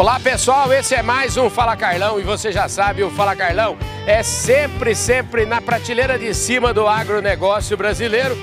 [0.00, 3.76] Olá pessoal, esse é mais um Fala Carlão e você já sabe, o Fala Carlão
[4.06, 8.34] é sempre, sempre na prateleira de cima do agronegócio brasileiro.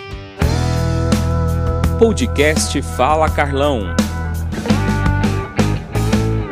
[1.97, 3.87] Podcast Fala Carlão.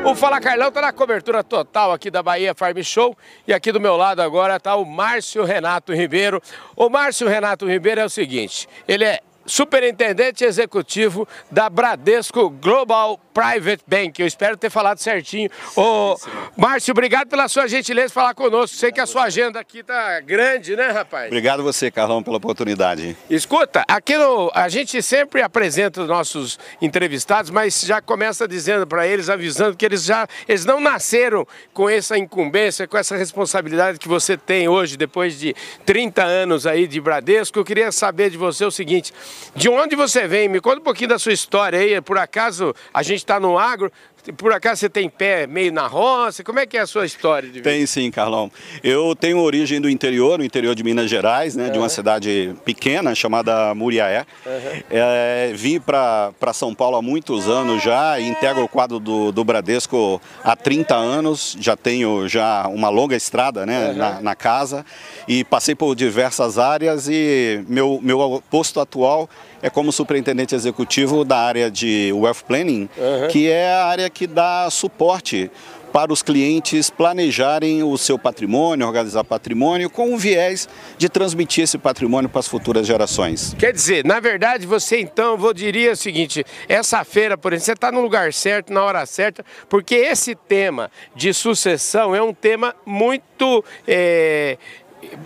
[0.04, 3.16] O Fala Carlão está na cobertura total aqui da Bahia Farm Show
[3.48, 6.42] e aqui do meu lado agora está o Márcio Renato Ribeiro.
[6.76, 13.84] O Márcio Renato Ribeiro é o seguinte, ele é superintendente executivo da Bradesco Global Private
[13.86, 14.20] Bank.
[14.20, 15.50] Eu espero ter falado certinho.
[15.75, 16.16] Ô,
[16.55, 18.77] Márcio, obrigado pela sua gentileza de falar conosco.
[18.77, 21.27] Sei que a sua agenda aqui tá grande, né, rapaz?
[21.27, 23.18] Obrigado você, Carlão, pela oportunidade.
[23.30, 29.05] Escuta, aqui no, a gente sempre apresenta os nossos entrevistados, mas já começa dizendo para
[29.05, 34.07] eles, avisando que eles já eles não nasceram com essa incumbência, com essa responsabilidade que
[34.07, 35.54] você tem hoje, depois de
[35.85, 37.59] 30 anos aí de Bradesco.
[37.59, 39.13] Eu queria saber de você o seguinte,
[39.55, 40.49] de onde você vem?
[40.49, 42.02] Me conta um pouquinho da sua história aí.
[42.02, 43.91] Por acaso a gente está no agro,
[44.34, 46.43] por acaso você tem pé meio na roça?
[46.43, 47.70] Como é que é a sua história de vida?
[47.70, 48.51] Tem sim, Carlão.
[48.84, 51.71] Eu tenho origem do interior, no interior de Minas Gerais, né, uhum.
[51.71, 54.26] de uma cidade pequena chamada Muriaé.
[54.45, 54.84] Uhum.
[54.90, 60.21] É, vim para São Paulo há muitos anos já integro o quadro do, do Bradesco
[60.43, 61.55] há 30 anos.
[61.60, 63.95] Já tenho já uma longa estrada né, uhum.
[63.95, 64.85] na, na casa
[65.28, 69.29] e passei por diversas áreas e meu, meu posto atual
[69.66, 73.28] é como superintendente executivo da área de Wealth Planning, uhum.
[73.30, 75.50] que é a área que dá suporte
[75.91, 80.69] para os clientes planejarem o seu patrimônio, organizar patrimônio, com o viés
[81.00, 83.56] de transmitir esse patrimônio para as futuras gerações.
[83.57, 87.72] Quer dizer, na verdade, você então, eu diria o seguinte, essa feira, por exemplo, você
[87.72, 92.75] está no lugar certo, na hora certa, porque esse tema de sucessão é um tema
[92.85, 93.66] muito...
[93.88, 94.59] É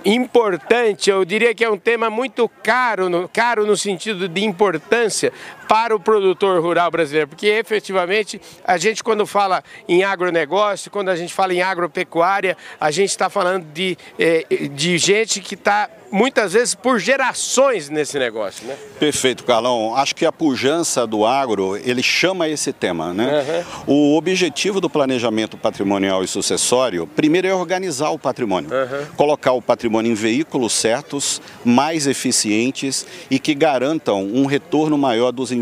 [0.05, 5.31] importante, eu diria que é um tema muito caro, caro no sentido de importância
[5.69, 11.15] para o produtor rural brasileiro, porque efetivamente a gente quando fala em agronegócio, quando a
[11.15, 16.53] gente fala em agropecuária, a gente está falando de, eh, de gente que está muitas
[16.53, 18.75] vezes por gerações nesse negócio, né?
[18.99, 19.95] Perfeito, Carlão.
[19.95, 23.63] Acho que a pujança do agro, ele chama esse tema, né?
[23.87, 24.13] Uhum.
[24.13, 29.05] O objetivo do planejamento patrimonial e sucessório, primeiro é organizar o patrimônio, uhum.
[29.15, 35.51] colocar o patrimônio em veículos certos, mais eficientes e que garantam um retorno maior dos
[35.51, 35.58] investimentos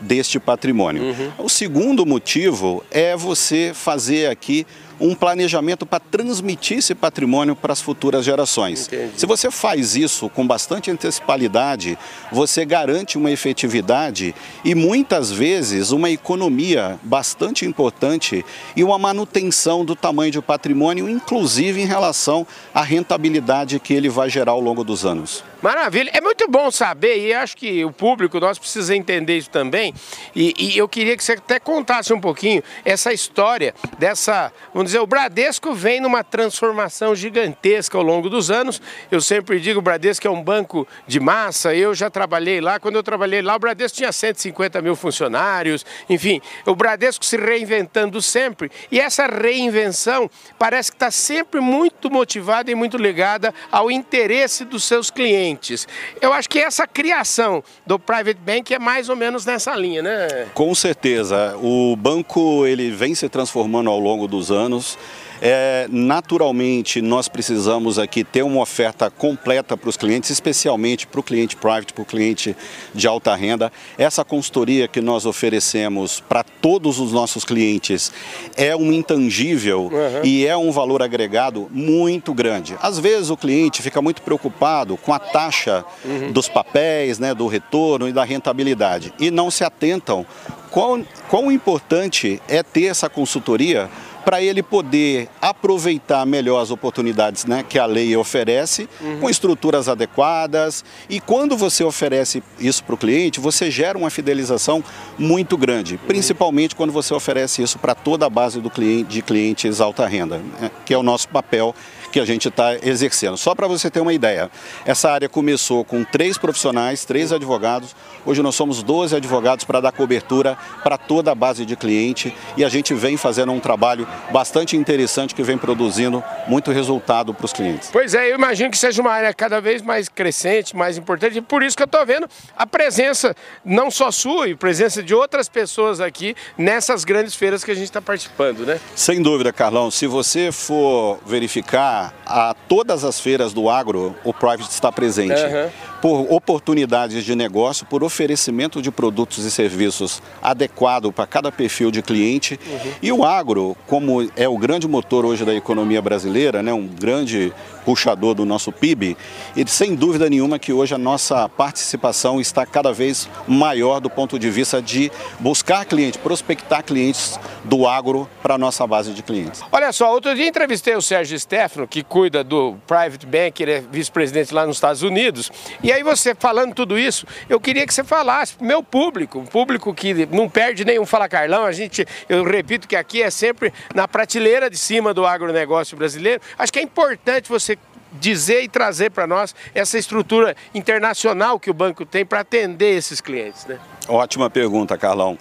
[0.00, 1.02] deste patrimônio.
[1.02, 1.32] Uhum.
[1.38, 4.66] O segundo motivo é você fazer aqui
[5.00, 8.86] um planejamento para transmitir esse patrimônio para as futuras gerações.
[8.86, 9.12] Entendi.
[9.16, 11.98] Se você faz isso com bastante antecipalidade,
[12.32, 14.34] você garante uma efetividade
[14.64, 18.44] e muitas vezes uma economia bastante importante
[18.74, 24.30] e uma manutenção do tamanho do patrimônio, inclusive em relação à rentabilidade que ele vai
[24.30, 25.44] gerar ao longo dos anos.
[25.62, 29.94] Maravilha, é muito bom saber e acho que o público, nós precisa entender isso também.
[30.34, 35.00] E, e, eu queria que você até contasse um pouquinho essa história dessa, vamos dizer,
[35.00, 40.26] o Bradesco vem numa transformação gigantesca ao longo dos anos, eu sempre digo o Bradesco
[40.26, 43.96] é um banco de massa, eu já trabalhei lá, quando eu trabalhei lá o Bradesco
[43.96, 48.70] tinha 150 mil funcionários, enfim, o Bradesco se reinventando sempre.
[48.92, 54.84] E essa reinvenção parece que está sempre muito motivada e muito ligada ao interesse dos
[54.84, 55.88] seus clientes clientes.
[56.20, 60.46] Eu acho que essa criação do private bank é mais ou menos nessa linha, né?
[60.54, 61.56] Com certeza.
[61.60, 64.98] O banco ele vem se transformando ao longo dos anos.
[65.40, 71.22] É, naturalmente, nós precisamos aqui ter uma oferta completa para os clientes, especialmente para o
[71.22, 72.56] cliente private, para o cliente
[72.94, 73.70] de alta renda.
[73.98, 78.12] Essa consultoria que nós oferecemos para todos os nossos clientes
[78.56, 80.24] é um intangível uhum.
[80.24, 82.76] e é um valor agregado muito grande.
[82.80, 86.32] Às vezes o cliente fica muito preocupado com a taxa uhum.
[86.32, 90.24] dos papéis, né, do retorno e da rentabilidade e não se atentam
[90.70, 93.88] quão, quão importante é ter essa consultoria
[94.26, 99.20] para ele poder aproveitar melhor as oportunidades né, que a lei oferece, uhum.
[99.20, 100.84] com estruturas adequadas.
[101.08, 104.82] E quando você oferece isso para o cliente, você gera uma fidelização
[105.16, 106.08] muito grande, uhum.
[106.08, 110.38] principalmente quando você oferece isso para toda a base do cliente, de clientes alta renda,
[110.60, 111.72] né, que é o nosso papel
[112.10, 113.36] que a gente está exercendo.
[113.36, 114.50] Só para você ter uma ideia,
[114.84, 119.92] essa área começou com três profissionais, três advogados, hoje nós somos 12 advogados para dar
[119.92, 124.76] cobertura para toda a base de cliente e a gente vem fazendo um trabalho bastante
[124.76, 127.90] interessante que vem produzindo muito resultado para os clientes.
[127.92, 131.42] Pois é, eu imagino que seja uma área cada vez mais crescente, mais importante, e
[131.42, 133.34] por isso que eu estou vendo a presença,
[133.64, 137.84] não só sua, e presença de outras pessoas aqui nessas grandes feiras que a gente
[137.84, 138.80] está participando, né?
[138.94, 139.90] Sem dúvida, Carlão.
[139.90, 145.40] Se você for verificar a todas as feiras do agro, o Private está presente.
[145.40, 145.70] Uhum.
[146.00, 152.02] Por oportunidades de negócio, por oferecimento de produtos e serviços adequado para cada perfil de
[152.02, 152.60] cliente.
[152.66, 152.92] Uhum.
[153.02, 154.05] E o agro, como
[154.36, 157.52] é o grande motor hoje da economia brasileira, né, um grande
[157.86, 159.16] puxador do nosso PIB,
[159.54, 164.40] e sem dúvida nenhuma que hoje a nossa participação está cada vez maior do ponto
[164.40, 169.62] de vista de buscar clientes, prospectar clientes do agro para a nossa base de clientes.
[169.70, 173.80] Olha só, outro dia entrevistei o Sérgio Stefano, que cuida do Private Bank, ele é
[173.80, 178.02] vice-presidente lá nos Estados Unidos, e aí você falando tudo isso, eu queria que você
[178.02, 182.04] falasse para o meu público, um público que não perde nenhum Fala Carlão, a gente,
[182.28, 186.80] eu repito que aqui é sempre na prateleira de cima do agronegócio brasileiro, acho que
[186.80, 187.75] é importante você
[188.12, 193.20] dizer e trazer para nós essa estrutura internacional que o banco tem para atender esses
[193.20, 193.66] clientes.
[193.66, 193.78] Né?
[194.08, 195.38] Ótima pergunta, Carlão.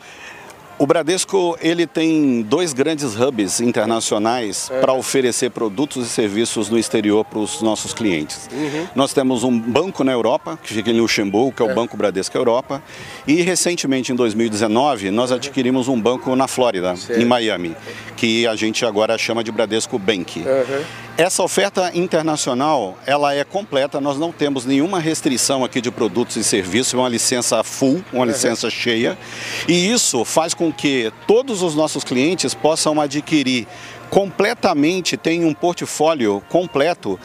[0.78, 4.82] O Bradesco ele tem dois grandes hubs internacionais é.
[4.82, 8.50] para oferecer produtos e serviços no exterior para os nossos clientes.
[8.52, 8.86] Uhum.
[8.94, 11.74] Nós temos um banco na Europa, que fica em Luxemburgo, que é o é.
[11.74, 12.84] Banco Bradesco Europa,
[13.26, 15.38] e recentemente, em 2019, nós uhum.
[15.38, 17.74] adquirimos um banco na Flórida, em Miami,
[18.18, 20.40] que a gente agora chama de Bradesco Bank.
[20.40, 21.05] Uhum.
[21.18, 26.44] Essa oferta internacional, ela é completa, nós não temos nenhuma restrição aqui de produtos e
[26.44, 29.18] serviços, é uma licença full, uma licença cheia,
[29.66, 33.66] e isso faz com que todos os nossos clientes possam adquirir
[34.10, 37.18] completamente, tenham um portfólio completo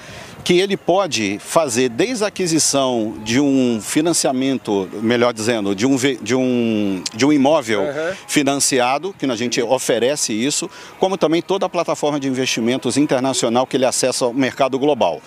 [0.45, 6.35] que ele pode fazer desde a aquisição de um financiamento, melhor dizendo, de um, de
[6.35, 8.15] um, de um imóvel uhum.
[8.27, 13.77] financiado, que a gente oferece isso, como também toda a plataforma de investimentos internacional que
[13.77, 15.21] ele acessa ao mercado global.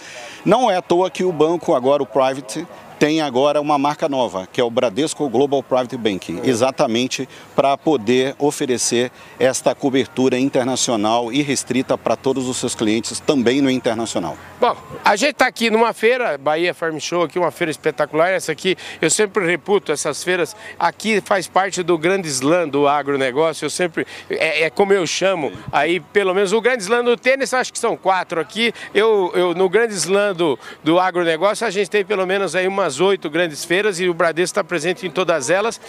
[0.44, 2.66] Não é à toa que o banco, agora o Private,
[3.04, 8.34] tem agora uma marca nova, que é o Bradesco Global Private Banking, exatamente para poder
[8.40, 14.38] oferecer esta cobertura internacional e restrita para todos os seus clientes, também no internacional.
[14.58, 18.54] Bom, a gente está aqui numa feira, Bahia Farm Show, aqui uma feira espetacular, essa
[18.54, 23.70] aqui eu sempre reputo essas feiras, aqui faz parte do grande slam do agronegócio, eu
[23.70, 27.74] sempre, é, é como eu chamo, aí pelo menos o grande slam do tênis, acho
[27.74, 32.06] que são quatro aqui, eu, eu no grande slam do, do agronegócio a gente tem
[32.06, 35.80] pelo menos aí umas oito grandes feiras e o Bradesco está presente em todas elas.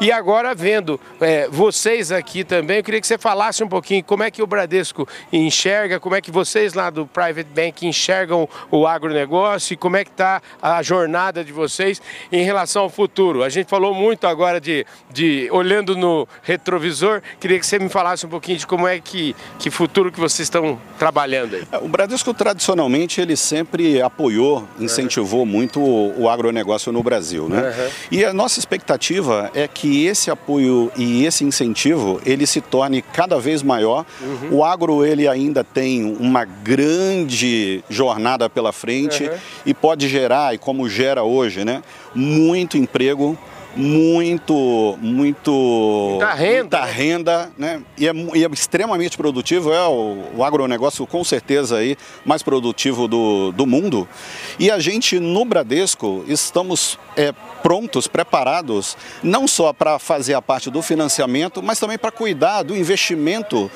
[0.00, 4.22] E agora vendo é, vocês aqui também, eu queria que você falasse um pouquinho como
[4.22, 8.86] é que o Bradesco enxerga, como é que vocês lá do Private Bank enxergam o
[8.86, 12.00] agronegócio e como é que está a jornada de vocês
[12.30, 13.42] em relação ao futuro.
[13.42, 18.26] A gente falou muito agora de, de olhando no retrovisor, queria que você me falasse
[18.26, 21.64] um pouquinho de como é que, que futuro que vocês estão trabalhando aí.
[21.70, 27.48] É, o Bradesco tradicionalmente ele sempre apoiou, incentivou muito o, o agronegócio agronegócio no Brasil.
[27.48, 27.60] Né?
[27.60, 27.90] Uhum.
[28.10, 33.38] E a nossa expectativa é que esse apoio e esse incentivo ele se torne cada
[33.38, 34.06] vez maior.
[34.20, 34.58] Uhum.
[34.58, 39.36] O agro ele ainda tem uma grande jornada pela frente uhum.
[39.66, 41.82] e pode gerar, e como gera hoje, né,
[42.14, 43.36] muito emprego
[43.76, 46.92] muito, muito muita renda, muita né?
[46.92, 47.82] renda né?
[47.96, 53.08] E, é, e é extremamente produtivo, é o, o agronegócio com certeza aí mais produtivo
[53.08, 54.08] do, do mundo.
[54.58, 57.32] E a gente no Bradesco estamos é,
[57.62, 62.76] prontos, preparados, não só para fazer a parte do financiamento, mas também para cuidar do
[62.76, 63.70] investimento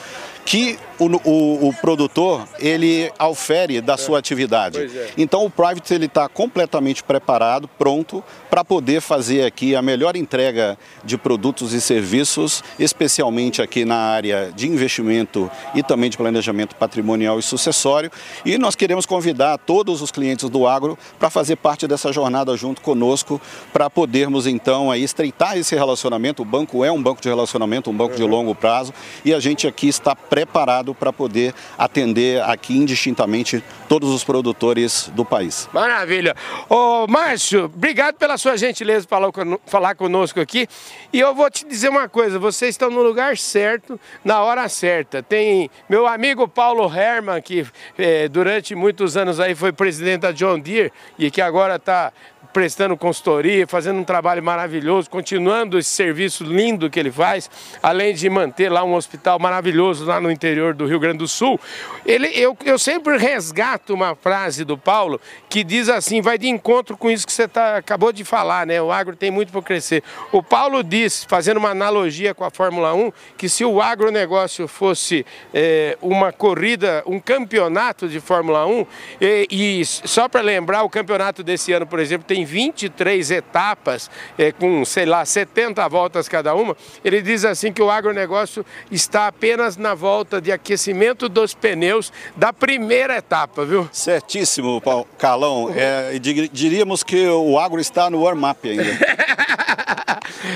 [0.48, 4.78] que o, o, o, produtor ele aufere da sua atividade.
[4.78, 5.10] É.
[5.18, 10.78] Então o private ele está completamente preparado, pronto para poder fazer aqui a melhor entrega
[11.04, 17.38] de produtos e serviços, especialmente aqui na área de investimento e também de planejamento patrimonial
[17.38, 18.10] e sucessório.
[18.42, 22.80] E nós queremos convidar todos os clientes do agro para fazer parte dessa jornada junto
[22.80, 23.38] conosco,
[23.70, 26.40] para podermos então aí estreitar esse relacionamento.
[26.40, 28.16] O banco é um banco de relacionamento, um banco uhum.
[28.16, 28.94] de longo prazo,
[29.26, 35.10] e a gente aqui está preparado preparado para poder atender aqui indistintamente todos os produtores
[35.14, 35.68] do país.
[35.72, 36.36] Maravilha.
[36.68, 39.30] Ô Márcio, obrigado pela sua gentileza falar,
[39.66, 40.68] falar conosco aqui.
[41.12, 45.22] E eu vou te dizer uma coisa, vocês estão no lugar certo, na hora certa.
[45.22, 47.66] Tem meu amigo Paulo Herman, que
[47.98, 52.12] eh, durante muitos anos aí foi presidente da John Deere e que agora está
[52.52, 57.50] prestando consultoria, fazendo um trabalho maravilhoso, continuando esse serviço lindo que ele faz,
[57.82, 61.60] além de manter lá um hospital maravilhoso lá no interior do Rio Grande do Sul.
[62.06, 65.20] Ele, eu, eu sempre resgato uma frase do Paulo
[65.50, 68.80] que diz assim, vai de encontro com isso que você tá, acabou de falar, né?
[68.80, 70.02] O agro tem muito para crescer.
[70.32, 75.26] O Paulo diz, fazendo uma analogia com a Fórmula 1, que se o agronegócio fosse
[75.52, 78.86] é, uma corrida, um campeonato de Fórmula 1,
[79.20, 84.08] e, e só para lembrar, o campeonato desse ano, por exemplo, tem tem 23 etapas,
[84.36, 89.26] é, com, sei lá, 70 voltas cada uma, ele diz assim que o agronegócio está
[89.26, 93.86] apenas na volta volta de aquecimento dos pneus da primeira etapa, viu?
[93.92, 94.82] Certíssimo,
[95.18, 95.70] Carlão.
[95.76, 96.18] É,
[96.50, 98.84] diríamos que o agro está no warm-up ainda.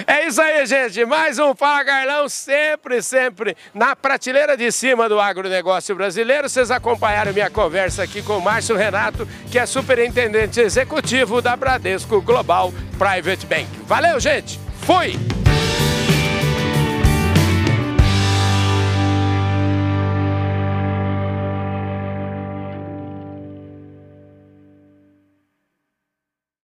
[0.06, 1.04] É isso aí, gente.
[1.04, 6.48] Mais um Fala Carlão, sempre, sempre na prateleira de cima do agronegócio brasileiro.
[6.48, 12.20] Vocês acompanharam minha conversa aqui com o Márcio Renato, que é superintendente executivo da Bradesco
[12.22, 13.68] Global Private Bank.
[13.86, 14.58] Valeu, gente.
[14.82, 15.41] Fui!